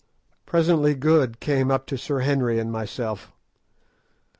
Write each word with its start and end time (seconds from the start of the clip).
Presently 0.47 0.95
Good 0.95 1.39
came 1.39 1.69
up 1.69 1.85
to 1.85 1.95
Sir 1.95 2.21
Henry 2.21 2.57
and 2.57 2.71
myself. 2.71 3.31